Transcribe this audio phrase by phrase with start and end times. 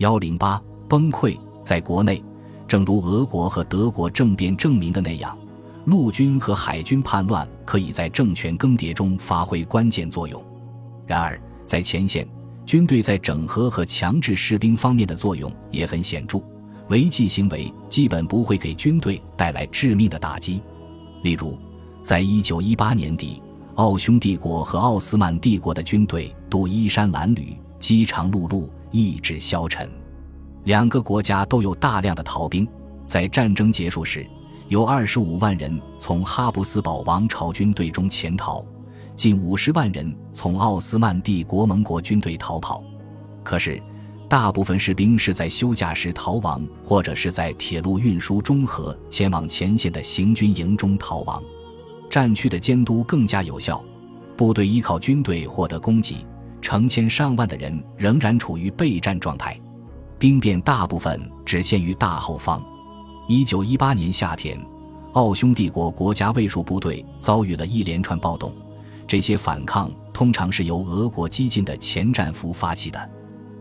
[0.00, 0.58] 幺零八
[0.88, 2.24] 崩溃，在国内，
[2.66, 5.36] 正如俄国和德国政变证明的那样，
[5.84, 10.42] 陆军和海军叛乱可以在政权更迭中发挥关键作用。
[11.06, 12.26] 然而，在前线，
[12.64, 16.40] 军队在整合和强制士兵方面的作用也很显著。
[16.88, 20.62] 违纪行为基本不会给军队带来致命的打击。
[21.22, 21.58] 例如，
[22.02, 23.42] 在一九一八年底，
[23.74, 29.88] 奥匈帝国和奥斯曼帝国的军队渡衣山拦旅，饥肠辘辘，意志消沉。
[30.64, 32.68] 两个国家都有大量的逃兵。
[33.06, 34.24] 在战争结束时，
[34.68, 38.64] 有二十五万人从哈布斯堡王朝军队中潜逃，
[39.16, 42.84] 近五十万人从奥斯曼帝国盟国军队逃跑。
[43.42, 43.82] 可是，
[44.28, 51.42] 大部分士兵是在休假时逃亡，或者是在铁路运输中和前往前线的行军营中逃亡。
[52.08, 53.82] 战区的监督更加有效，
[54.36, 56.24] 部队依靠军队获得供给，
[56.60, 59.58] 成千上万的人仍然处于备战状态。
[60.18, 62.62] 兵变大部分只限于大后方。
[63.26, 64.60] 一九一八年夏天，
[65.12, 68.52] 奥匈帝国国家卫戍部队遭遇了一连串暴动，
[69.06, 73.10] 这些反抗通常是由俄国激进的前战俘发起的。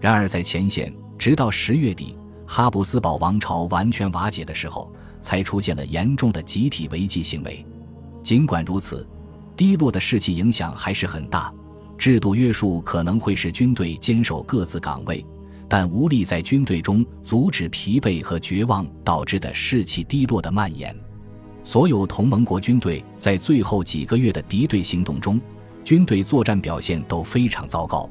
[0.00, 2.16] 然而，在前线，直到十月底，
[2.46, 7.64] 哈布斯堡王朝完全瓦解的时候，才出现了严重的集体违纪行为。
[8.22, 9.06] 尽管如此，
[9.56, 11.52] 低落的士气影响还是很大。
[12.02, 15.24] 制度约束可能会使军队坚守各自岗位，
[15.68, 20.92] 但无力在军队中阻止疲惫和绝望导致的士气低落的蔓延。
[21.62, 25.40] 所有同盟国军队在最后几个月的敌对行动中，
[25.84, 28.10] 军队作战表现都非常糟糕。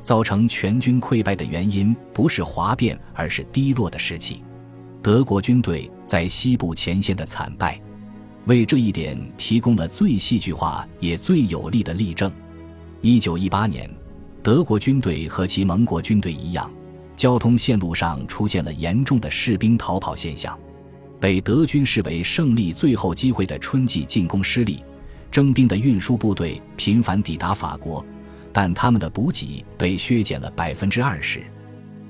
[0.00, 4.44] 造成全军溃败的原因不是哗变，而是低落的士气。
[5.02, 7.80] 德国军队在西部前线的惨败，
[8.44, 12.30] 为这一点提供了最戏剧化也最有力的例证。
[13.04, 13.86] 一九一八年，
[14.42, 16.70] 德国军队和其盟国军队一样，
[17.14, 20.58] 交通线路上出现了严重的士兵逃跑现象。
[21.20, 24.82] 被德军视为胜利最后机会的春季进攻失利，
[25.30, 28.02] 征兵的运输部队频繁抵达法国。
[28.54, 31.42] 但他们的补给被削减了百分之二十，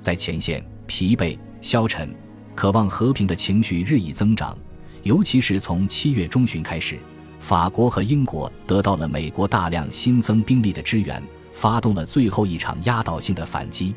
[0.01, 2.15] 在前线，疲惫、消沉、
[2.55, 4.57] 渴望和平的情绪日益增长。
[5.03, 7.01] 尤其是从七月中旬开始，
[7.45, 11.23] 法国和英国得到了美国大量新增兵力的支援，
[11.53, 13.95] 发动了最后一场压倒性的反击。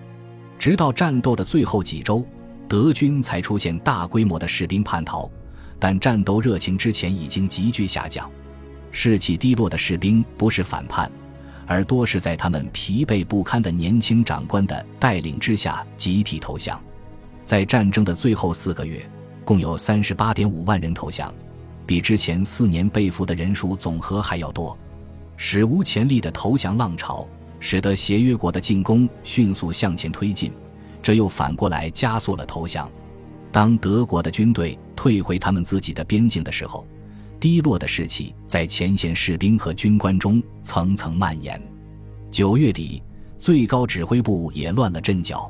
[0.60, 2.28] 直到战斗的最后几周，
[2.68, 5.32] 德军才出现大规模的士兵叛逃，
[5.80, 8.30] 但战斗热情之前已经急剧下降。
[8.92, 11.10] 士气低落的士兵不是反叛。
[11.66, 16.78] 而多是在他们疲惫不堪的年轻长官的带领之下集体投降。
[17.46, 19.10] 在战争的最后四个月，
[19.46, 21.34] 共有三十八点五万人投降，
[21.88, 24.78] 比之前四年被俘的人数总和还要多。
[25.38, 27.28] 史无前例的投降浪潮，
[27.60, 30.52] 使得协约国的进攻迅速向前推进，
[31.02, 32.88] 这又反过来加速了投降。
[33.52, 36.86] 当德国的军队退回他们自己的边境的时候。
[37.40, 41.62] 低落的士气在前线士兵和军官中层层蔓延。
[42.32, 43.04] 九月底，
[43.38, 45.48] 最高指挥部也乱了阵脚。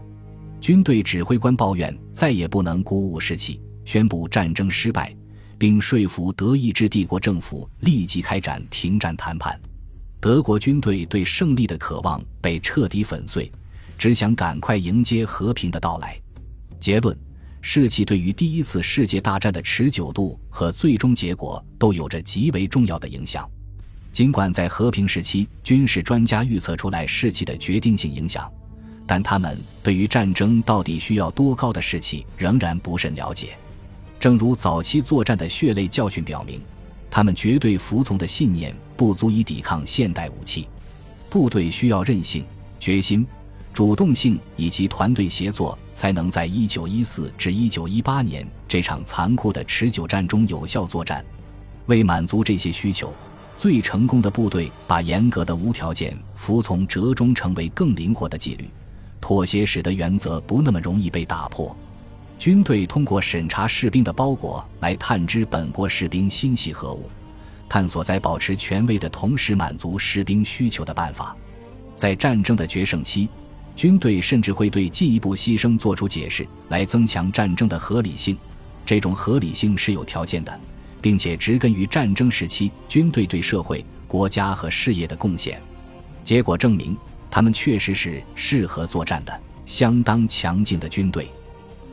[0.60, 5.16] 军队指挥官抱怨再也不能鼓舞士气，宣布战争失败，
[5.58, 9.60] 并说服德意志帝国政府立即开展停战谈判。
[10.20, 13.52] 德国军队对胜利的渴望被彻底粉碎，
[13.98, 16.20] 只想赶快迎接和平的到来。
[16.80, 17.18] 结论。
[17.60, 23.50] 士气对于第一次世界大战的持久度和最终结果都有着极为重要的影响。
[24.14, 28.50] 尽管在和平时期，军事专家预测出来士气的决定性影响，
[29.06, 33.58] 但他们对于战争到底需要多高的士气仍然不甚了解。
[34.20, 36.62] 正如早期作战的血泪教训表明，
[37.10, 40.68] 他们绝对服从的信念不足以抵抗现代武器。
[41.30, 42.46] 部队需要韧性、
[42.80, 43.26] 决心。
[43.74, 51.24] 主动性以及团队协作，才能在1914至1918年这场残酷的持久战中有效作战。
[51.86, 53.14] 为满足这些需求，
[53.56, 58.68] 最成功的部队把严格的无条件服从折中成为更灵活的纪律，
[59.22, 61.78] 妥协使得原则不那么容易被打破。
[62.40, 67.10] 军队通过审查士兵的包裹来探知本国士兵心系何物，
[67.68, 71.36] 探索在保持权威的同时满足士兵需求的办法。
[71.96, 73.28] 在战争的决胜期。
[73.76, 78.36] 军队甚至会对进一步牺牲做出解释，来增强战争的合理性。
[78.84, 80.60] 这种合理性是有条件的，
[81.00, 85.62] 并且植根于战争时期军队对社会、国家和事业的贡献。
[86.24, 86.98] 结果证明，
[87.30, 91.30] 他们确实是适合作战的、相当强劲的军队。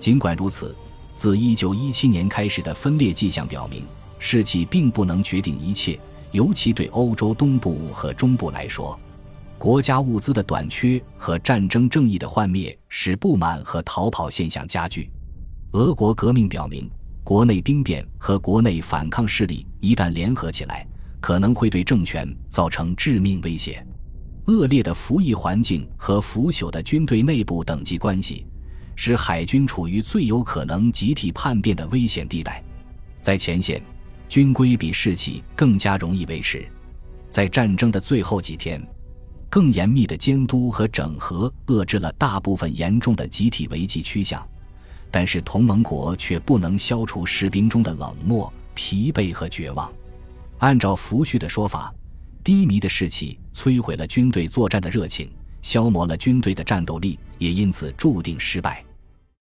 [0.05, 0.77] 尽管如此，
[1.17, 3.85] 自1917年开始的分裂迹象表明，
[4.19, 5.99] 士气并不能决定一切，
[6.31, 9.01] 尤其对欧洲东部和中部来说。
[9.57, 15.09] 国家物资的短缺和战争正义的幻灭，使不满和逃跑现象加剧。
[15.73, 16.87] 俄国革命表明，
[17.23, 20.87] 国内兵变和国内反抗势力一旦联合起来，
[21.19, 23.83] 可能会对政权造成致命威胁。
[24.49, 28.45] 恶劣的服役环境和腐朽的军队内部等级关系，
[28.97, 32.63] 使海军处于最有可能集体叛变的危险地带。
[33.21, 33.83] 在前线，
[34.29, 36.61] 军规比士气更加容易维持；
[37.29, 38.81] 在战争的最后几天，
[39.49, 44.47] 更严密的监督和整合遏制了大部分严重的集体违纪趋向。
[45.11, 49.91] 但是，同盟国却不能消除士兵中的冷漠、疲惫和绝望。
[50.59, 51.95] 按照福煦的说法。
[52.43, 55.31] 低迷的士气摧毁了军队作战的热情，
[55.65, 58.85] 消磨了军队的战斗力，也因此注定失败。